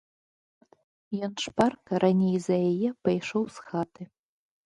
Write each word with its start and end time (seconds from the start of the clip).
Ён 1.27 1.33
шпарка, 1.43 1.93
раней 2.03 2.33
за 2.45 2.57
яе, 2.71 2.89
пайшоў 3.09 3.43
з 3.59 3.67
хаты. 3.67 4.03